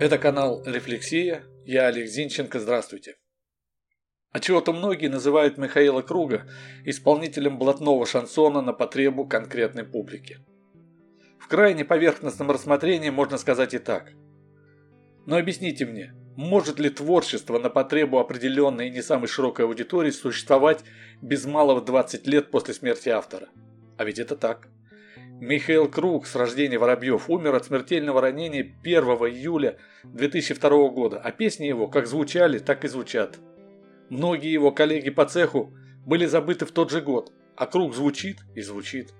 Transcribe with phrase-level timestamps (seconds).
[0.00, 1.44] Это канал «Рефлексия».
[1.64, 2.58] Я Олег Зинченко.
[2.58, 3.14] Здравствуйте.
[4.32, 6.50] А чего-то многие называют Михаила Круга
[6.84, 10.38] исполнителем блатного шансона на потребу конкретной публики.
[11.38, 14.10] В крайне поверхностном рассмотрении можно сказать и так.
[15.26, 20.82] Но объясните мне, может ли творчество на потребу определенной и не самой широкой аудитории существовать
[21.22, 23.48] без малого 20 лет после смерти автора?
[23.96, 24.68] А ведь это так.
[25.44, 31.66] Михаил Круг с рождения Воробьев умер от смертельного ранения 1 июля 2002 года, а песни
[31.66, 33.36] его как звучали, так и звучат.
[34.08, 35.74] Многие его коллеги по цеху
[36.06, 39.12] были забыты в тот же год, а Круг звучит и звучит.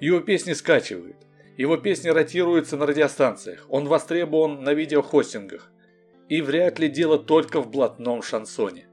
[0.00, 1.18] Его песни скачивают,
[1.56, 5.70] его песни ротируются на радиостанциях, он востребован на видеохостингах.
[6.28, 8.88] И вряд ли дело только в блатном шансоне.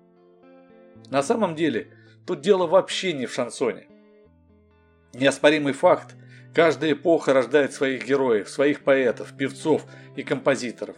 [1.10, 1.88] На самом деле,
[2.28, 3.88] тут дело вообще не в шансоне.
[5.16, 6.16] Неоспоримый факт–
[6.54, 9.86] Каждая эпоха рождает своих героев, своих поэтов, певцов
[10.16, 10.96] и композиторов.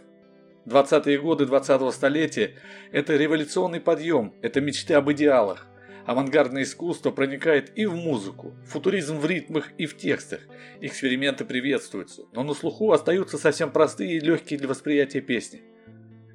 [0.66, 2.56] 20-е годы 20-го столетия–
[2.92, 5.66] это революционный подъем, это мечты об идеалах.
[6.06, 10.40] Авангардное искусство проникает и в музыку, футуризм в ритмах и в текстах.
[10.82, 15.62] Эксперименты приветствуются, но на слуху остаются совсем простые и легкие для восприятия песни.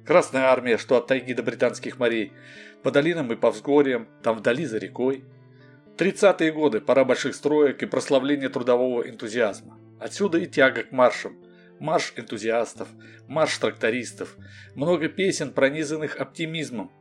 [0.05, 2.31] Красная армия, что от тайги до британских морей,
[2.83, 5.23] по долинам и по взгорьям, там вдали за рекой–
[5.97, 9.79] Тридцатые годы, пора больших строек и прославления трудового энтузиазма.
[9.97, 11.37] Отсюда и тяга к маршам.
[11.79, 12.89] Марш энтузиастов,
[13.27, 14.35] марш трактористов,
[14.75, 16.91] много песен, пронизанных оптимизмом.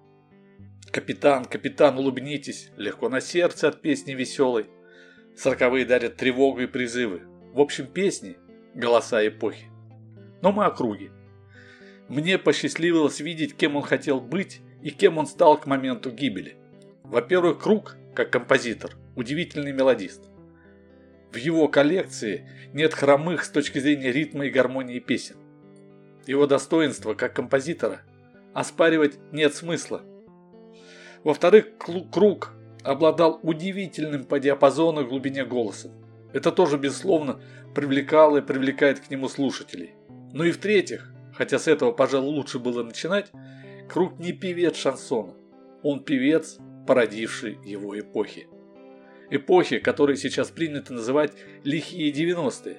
[0.92, 4.66] «Капитан, капитан, улыбнитесь!» Легко на сердце от песни веселой.
[5.36, 7.22] Сороковые дарят тревогу и призывы.
[7.52, 8.36] В общем, песни–
[8.74, 9.66] голоса эпохи.
[10.40, 11.10] Но мы о круге.
[12.08, 16.56] Мне посчастливилось видеть, кем он хотел быть и кем он стал к моменту гибели.
[17.02, 20.22] Во-первых, круг– как композитор, удивительный мелодист.
[21.32, 25.36] В его коллекции нет хромых с точки зрения ритма и гармонии песен.
[26.26, 28.02] Его достоинство как композитора
[28.54, 30.02] оспаривать нет смысла.
[31.24, 31.66] Во-вторых,
[32.12, 35.90] Круг обладал удивительным по диапазону и глубине голоса.
[36.32, 37.40] Это тоже, безусловно,
[37.74, 39.94] привлекало и привлекает к нему слушателей.
[40.32, 43.30] Ну и в-третьих, хотя с этого, пожалуй, лучше было начинать,
[43.88, 45.34] Круг не певец шансона.
[45.82, 48.48] Он певец породившей его эпохи.
[49.30, 51.32] Эпохи, которые сейчас принято называть
[51.64, 52.76] лихие 90-е.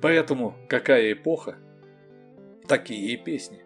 [0.00, 1.56] Поэтому какая эпоха,
[2.66, 3.64] такие и песни.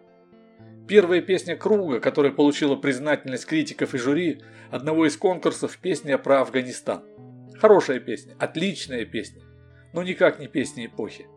[0.87, 4.41] Первая песня Круга, которая получила признательность критиков и жюри
[4.71, 7.03] одного из конкурсов, песня про Афганистан.
[7.59, 9.41] Хорошая песня, отличная песня,
[9.93, 11.27] но никак не песня эпохи.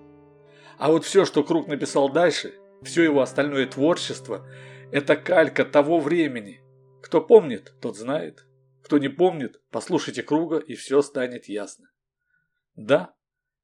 [0.79, 4.47] А вот все, что Круг написал дальше, все его остальное творчество,
[4.93, 6.61] это калька того времени,
[7.03, 8.47] кто помнит, тот знает.
[8.83, 11.91] Кто не помнит, послушайте круга, и все станет ясно.
[12.77, 13.15] Да,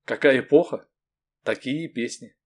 [0.05, 0.87] какая эпоха,
[1.43, 2.37] такие песни.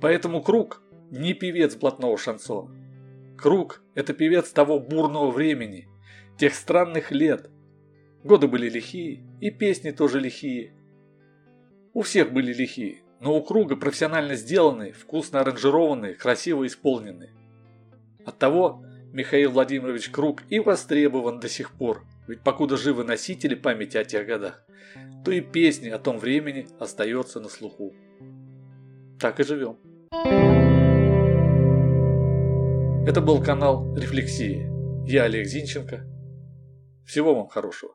[0.00, 2.74] Поэтому круг не певец блатного шансона.
[3.38, 5.88] Круг– это певец того бурного времени,
[6.38, 7.50] тех странных лет.
[8.22, 10.74] Годы были лихие, и песни тоже лихие.
[11.92, 17.34] У всех были лихие, но у круга профессионально сделанные, вкусно аранжированные, красиво исполненные.
[18.24, 24.04] Оттого Михаил Владимирович Круг и востребован до сих пор, ведь покуда живы носители памяти о
[24.04, 24.66] тех годах,
[25.24, 27.94] то и песни о том времени остается на слуху.
[29.20, 29.78] Так и живем.
[33.06, 34.68] Это был канал Рефлексии.
[35.08, 36.04] Я Олег Зинченко.
[37.06, 37.94] Всего вам хорошего.